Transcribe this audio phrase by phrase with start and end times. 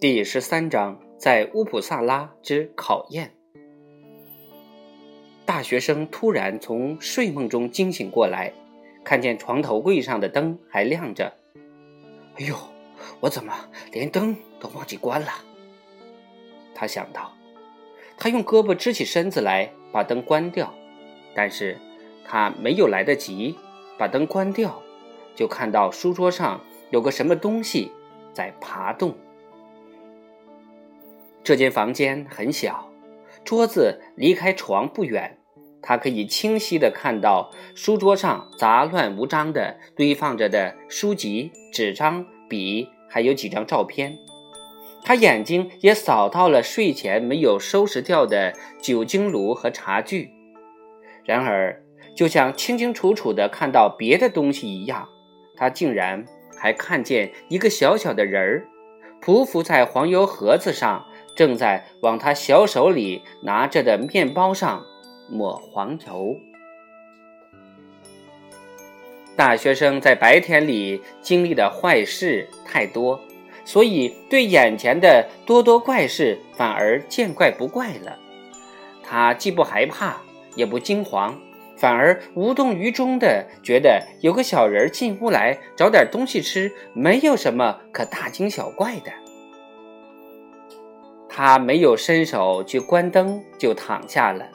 [0.00, 3.34] 第十三章，在乌普萨拉之考验。
[5.44, 8.50] 大学生突然从睡梦中惊醒过来，
[9.04, 11.30] 看见床头柜上的灯还亮着。
[12.38, 12.56] 哎呦，
[13.20, 13.52] 我怎么
[13.92, 15.28] 连灯都忘记关了？
[16.74, 17.34] 他想到，
[18.16, 20.72] 他用胳膊支起身子来把灯关掉，
[21.34, 21.76] 但是
[22.24, 23.54] 他没有来得及
[23.98, 24.82] 把灯关掉，
[25.36, 26.58] 就看到书桌上
[26.88, 27.92] 有个什么东西
[28.32, 29.14] 在爬动。
[31.42, 32.90] 这间房间很小，
[33.44, 35.38] 桌子离开床不远，
[35.80, 44.16] 他可以清晰地看到书桌上杂乱无章地堆放着的书籍、纸张、笔，还有几张照片。
[45.02, 48.52] 他眼睛也扫到了睡前没有收拾掉的
[48.82, 50.30] 酒精炉和茶具。
[51.24, 51.82] 然而，
[52.14, 55.08] 就像清清楚楚地看到别的东西一样，
[55.56, 56.22] 他竟然
[56.54, 58.68] 还看见一个小小的人儿
[59.22, 61.06] 匍匐在黄油盒子上。
[61.40, 64.84] 正在往他小手里拿着的面包上
[65.30, 66.36] 抹黄油。
[69.38, 73.18] 大学生在白天里经历的坏事太多，
[73.64, 78.18] 所以对眼前的多多怪事反而见怪不怪了。
[79.02, 80.18] 他既不害怕，
[80.56, 81.40] 也不惊慌，
[81.74, 89.10] 反而无动于衷的觉得有个小人进屋来找点东西吃，没有什么可大惊小怪的。
[91.32, 94.46] 他没有伸手去关灯，就躺下了。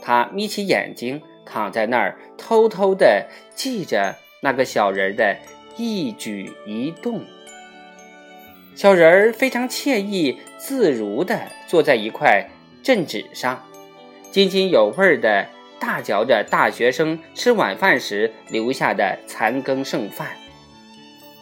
[0.00, 5.36] 他眯起眼睛，躺在那儿，偷偷地记着那个小人的
[5.76, 7.22] 一举一动。
[8.74, 12.48] 小人儿非常惬意自如地坐在一块
[12.82, 13.62] 镇纸上，
[14.30, 15.46] 津津有味地
[15.78, 20.28] 大嚼着大学生吃晚饭时留下的残羹剩饭。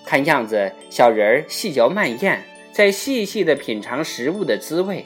[0.04, 2.42] 看样子，小人儿细嚼慢咽。
[2.72, 5.04] 在细细的品尝食物的滋味，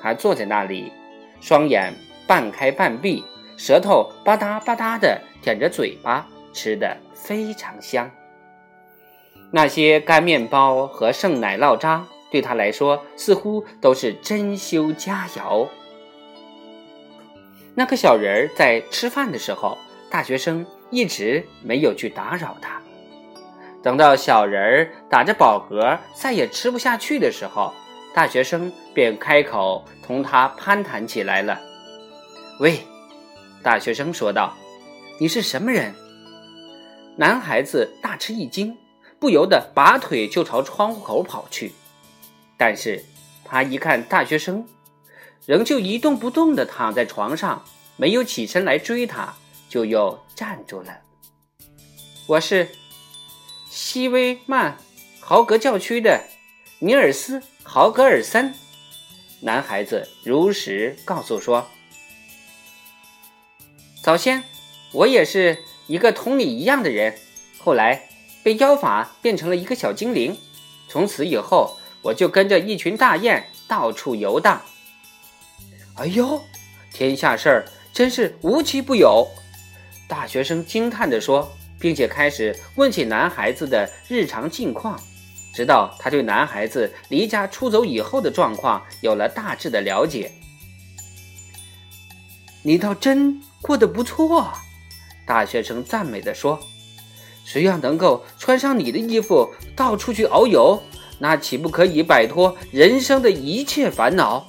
[0.00, 0.92] 他坐在那里，
[1.40, 1.92] 双眼
[2.26, 3.24] 半开半闭，
[3.56, 8.08] 舌头吧嗒吧嗒的舔着嘴巴，吃的非常香。
[9.50, 15.68] 那些干面包和剩奶酪渣对他来说似乎都是珍馐佳肴。
[17.74, 19.76] 那个小人儿在吃饭的时候，
[20.08, 22.80] 大学生一直没有去打扰他。
[23.82, 27.74] 等到小人儿打着饱嗝，再也吃不下去的时候，
[28.14, 31.60] 大学生便开口同他攀谈起来了。
[32.60, 32.86] “喂！”
[33.60, 34.56] 大学生说道
[35.18, 35.94] ，“你是什么人？”
[37.18, 38.76] 男孩子大吃一惊，
[39.18, 41.72] 不由得拔腿就朝窗户口跑去。
[42.56, 43.04] 但是
[43.44, 44.64] 他一看大学生，
[45.44, 47.64] 仍旧一动不动地躺在床上，
[47.96, 49.34] 没有起身来追他，
[49.68, 50.98] 就又站住了。
[52.28, 52.68] “我是。”
[53.74, 54.76] 西威曼
[55.18, 56.24] 豪格教区的
[56.78, 58.54] 尼尔斯豪格尔森
[59.40, 61.70] 男孩子如实告诉说
[64.04, 64.44] ：“早先
[64.92, 67.18] 我也是一个同你一样的人，
[67.58, 68.10] 后来
[68.42, 70.36] 被妖法变成了一个小精灵。
[70.90, 74.60] 从此以后，我就跟着一群大雁到处游荡。
[75.94, 76.44] 哎呦，
[76.92, 79.26] 天下事儿真是无奇不有！”
[80.06, 81.50] 大学生惊叹地说。
[81.82, 84.96] 并且开始问起男孩子的日常近况，
[85.52, 90.30] 直到他对男孩子离家出走以后的状况有了大致的了解。
[92.62, 94.52] 你倒真过得不错，
[95.26, 96.60] 大学生赞美地说
[97.44, 100.80] ：“谁要能够穿上你的衣服到处去遨游，
[101.18, 104.46] 那岂不可以摆脱人生的一切烦恼？”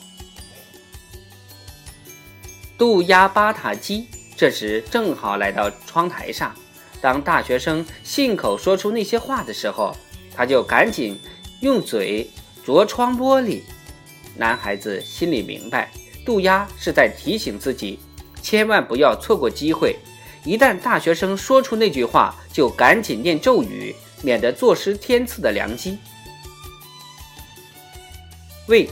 [2.77, 4.07] 杜鸦巴塔基
[4.38, 6.53] 这时正好来到窗台上。
[7.03, 9.94] 当大学生信口说出那些话的时候，
[10.34, 11.19] 他就赶紧
[11.59, 12.31] 用嘴
[12.64, 13.62] 啄窗玻璃。
[14.38, 15.91] 男孩子心里明白，
[16.25, 18.00] 渡鸦是在提醒自己，
[18.41, 19.97] 千万不要错过机会。
[20.46, 25.97] 一旦大学生说出那句话，就赶紧念咒语，免得坐失天赐的良机。
[28.67, 28.90] 喂，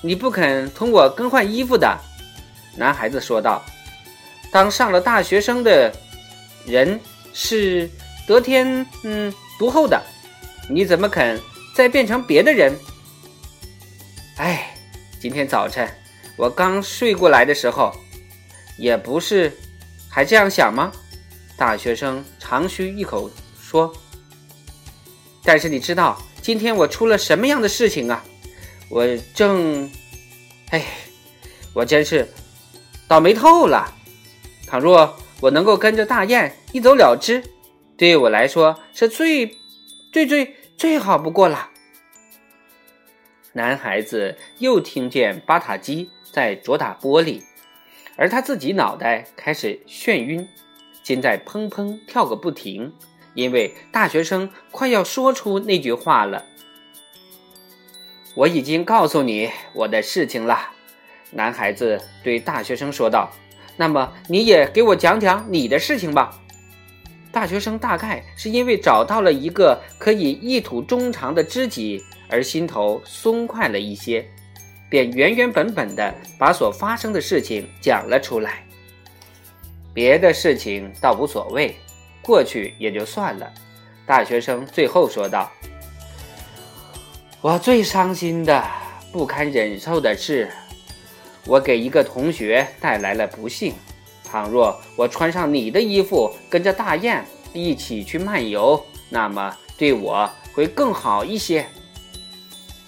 [0.00, 1.98] 你不肯同我更换衣服的，
[2.78, 3.62] 男孩子说道。
[4.50, 5.94] 当上了大学生的
[6.64, 6.98] 人。
[7.32, 7.88] 是
[8.26, 10.02] 得天嗯独厚的，
[10.68, 11.40] 你怎么肯
[11.74, 12.76] 再变成别的人？
[14.36, 14.74] 哎，
[15.20, 15.88] 今天早晨
[16.36, 17.94] 我刚睡过来的时候，
[18.76, 19.52] 也不是
[20.10, 20.92] 还这样想吗？
[21.56, 23.30] 大学生长吁一口
[23.60, 23.92] 说
[25.44, 28.24] ：“但是你知道今天我出了什么样的事情啊？
[28.88, 29.88] 我正……
[30.70, 30.84] 哎，
[31.72, 32.28] 我真是
[33.06, 33.94] 倒霉透了。
[34.66, 37.42] 倘若……”我能够跟着大雁一走了之，
[37.96, 39.56] 对我来说是最、
[40.12, 41.70] 最、最最好不过了。
[43.52, 47.42] 男孩子又听见巴塔基在啄打玻璃，
[48.16, 50.48] 而他自己脑袋开始眩晕，
[51.02, 52.94] 心在砰砰跳个不停，
[53.34, 56.46] 因为大学生快要说出那句话了。
[58.34, 60.70] 我已经告诉你我的事情了，
[61.32, 63.32] 男孩子对大学生说道。
[63.76, 66.38] 那么你也给我讲讲你的事情吧。
[67.32, 74.28] 大学生大概是因为找到了一个可以一吐衷肠的知己，而心头松快了一些，
[74.90, 78.62] 便原原本本的把所发生的事情讲了出来。
[79.94, 81.74] 别的事情倒无所谓，
[82.20, 83.50] 过去也就算了。
[84.04, 85.50] 大学生最后说道
[87.40, 88.62] ：“我最伤心的、
[89.10, 90.50] 不堪忍受的是。”
[91.46, 93.74] 我给一个同学带来了不幸。
[94.24, 101.66] 倘若我穿上你的衣服，跟着大雁一起去漫游，那么对我会更好一些。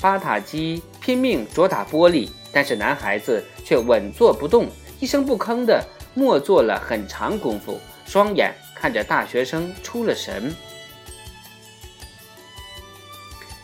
[0.01, 4.69] 巴塔基拼命啄打玻璃，但是男孩子却稳坐不动，
[5.01, 5.85] 一声不吭地
[6.15, 10.55] 默坐了很长功夫，双眼看着大学生出了神。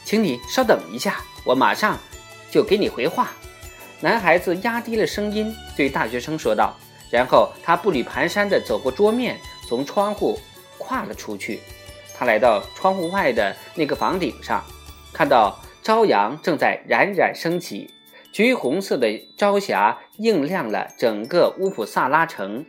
[0.04, 1.98] 请你稍等一下，我马上
[2.50, 3.32] 就给你回话。
[4.02, 6.74] 男孩子压低了声音对大学生说道，
[7.10, 9.38] 然后他步履蹒跚地走过桌面，
[9.68, 10.38] 从窗户
[10.78, 11.60] 跨了出去。
[12.16, 14.64] 他来到窗户外的那个房顶上，
[15.12, 17.90] 看到朝阳正在冉冉升起，
[18.32, 19.06] 橘红色的
[19.36, 22.64] 朝霞映亮了整个乌普萨拉城，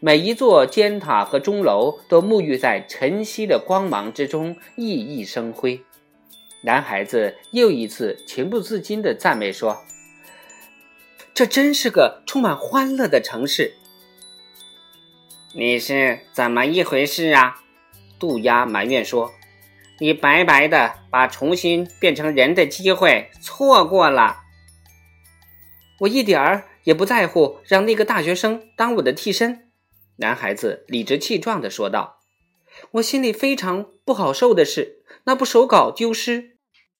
[0.00, 5.82] 每一座尖塔和钟楼都沐浴在晨曦的光芒之中，熠熠生辉。
[6.62, 9.82] 男孩子又一次情不自禁地赞美说。
[11.40, 13.72] 这真是个充满欢乐的城市。
[15.54, 17.62] 你是怎么一回事啊？
[18.18, 19.32] 杜鸦埋怨说
[20.00, 24.42] ：“你白白的把重新变成人的机会错过了。”
[26.00, 29.70] 我一点儿也不在乎让那个大学生当我的替身。”
[30.20, 32.20] 男孩子理直气壮地说道。
[32.92, 36.58] “我心里非常不好受的是，那部手稿丢失，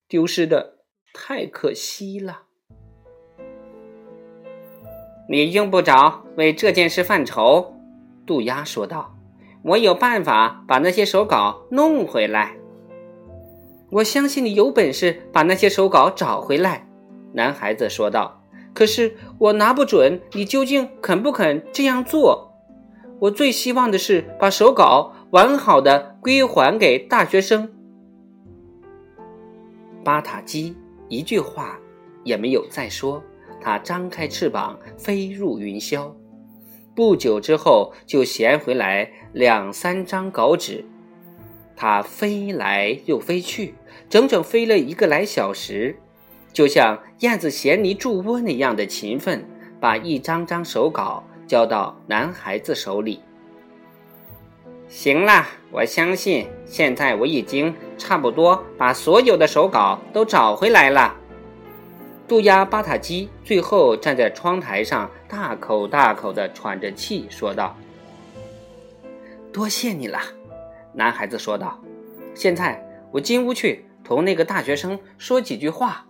[0.08, 0.78] 丢失的
[1.12, 2.44] 太可惜了。”
[5.31, 7.77] 你用不着为这件事犯愁，
[8.27, 9.15] 杜鸦说道
[9.62, 12.56] ：“我有办法把那些手稿弄回来。”
[13.93, 16.88] 我相信你有本事把那些手稿找回来，
[17.35, 18.43] 男孩子说道。
[18.75, 22.53] “可是我拿不准你究竟肯不肯这样做。
[23.21, 27.73] 我最希望的是把手稿完好的归还给大学生。”
[30.03, 30.76] 巴塔基
[31.09, 31.79] 一句话
[32.25, 33.23] 也没有再说。
[33.61, 36.12] 它张开翅膀飞入云霄，
[36.95, 40.85] 不久之后就衔回来两三张稿纸。
[41.77, 43.75] 它飞来又飞去，
[44.09, 45.97] 整整飞了一个来小时，
[46.53, 49.49] 就像燕子衔泥筑窝那样的勤奋，
[49.79, 53.21] 把一张张手稿交到男孩子手里。
[54.89, 61.17] 行了，我相信现在我已经差不多把所有的手稿都找回来了。
[62.31, 67.77] 杜鸦巴塔基最后站在窗台上，大口大口地喘着气，说道
[69.53, 70.21] ：“多谢你了。”
[70.94, 71.77] 男孩子说道。
[72.32, 72.81] “现在
[73.11, 76.07] 我进屋去同那个大学生说几句话。”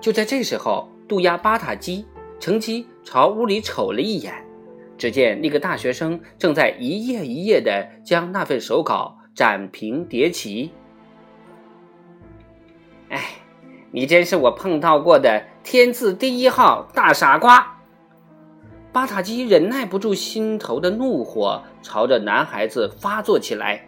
[0.00, 2.06] 就在这时候，杜鸦巴塔基
[2.40, 4.32] 乘机朝屋里瞅了一眼，
[4.96, 10.70] 只见那个大学生正在一页一页地将那份手稿展平叠齐。
[13.10, 13.34] 哎。
[13.94, 17.78] 你真是我碰到过的天字第一号大傻瓜！
[18.90, 23.86] 巴塔基忍耐不住心头的怒火，朝着男孩子发作起来。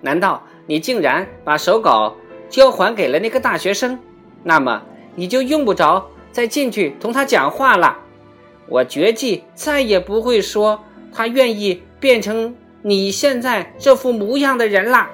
[0.00, 2.16] 难道你竟然把手稿
[2.48, 4.00] 交还给了那个大学生？
[4.42, 4.82] 那么
[5.14, 7.98] 你就用不着再进去同他讲话了。
[8.68, 15.08] 我绝技再也不会说他愿意变成你现在这副模样的人了。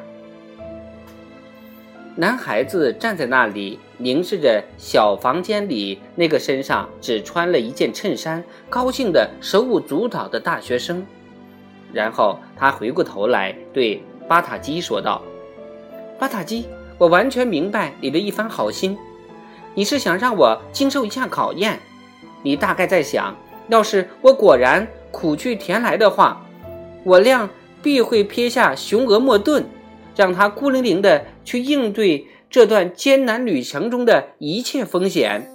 [2.15, 11.07] 男孩子站在那里，凝视着小房间里那个身上只穿了一件衬衫、高兴的手舞足蹈的大学生。
[11.91, 15.23] 然后他回过头来对巴塔基说道
[16.21, 16.67] ：“巴塔基，
[16.99, 18.99] 我完全明白你的一番好心，
[19.75, 21.81] 你是想让我经受一下考验。
[22.43, 23.35] 你大概在想，
[23.69, 26.45] 要是我果然苦去甜来的话，
[27.05, 27.49] 我俩
[27.83, 29.65] 必会撇下雄鹅莫顿。”
[30.17, 35.51] 让他孤零零的去应对这段艰难旅程中的一切风险。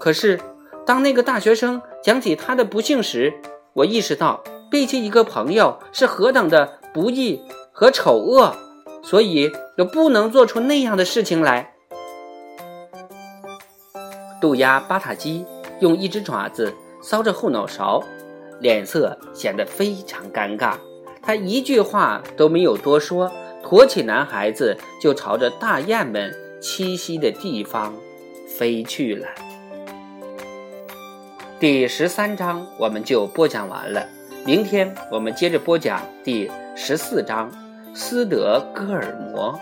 [0.00, 0.40] 可是，
[0.86, 3.34] 当那个大学生讲起他的不幸时，
[3.72, 7.40] 我意识到背弃一个朋友是何等的不易
[7.72, 8.54] 和丑恶。
[9.00, 11.72] 所以就不能做出那样的事情来。
[14.40, 15.46] 渡鸦巴塔基
[15.80, 18.02] 用一只爪子搔着后脑勺，
[18.60, 20.74] 脸色显得非常尴尬。
[21.22, 23.30] 他一句话都没有多说，
[23.62, 27.94] 驮起男孩子就朝着大雁们栖息的地方
[28.58, 29.26] 飞去了。
[31.60, 34.06] 第十三章我们就播讲完了，
[34.46, 37.52] 明天我们接着播讲第十四章
[37.94, 39.58] 斯德哥尔摩。